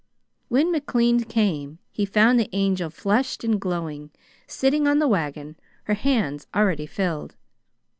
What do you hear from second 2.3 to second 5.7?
the Angel flushed and glowing, sitting on the wagon,